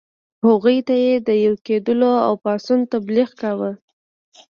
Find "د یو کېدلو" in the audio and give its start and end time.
1.27-2.11